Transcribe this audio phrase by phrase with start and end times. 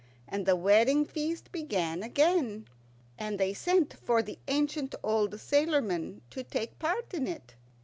[0.27, 2.67] And the wedding feast began again,
[3.19, 7.53] and they sent for the ancient old sailormen to take part in it.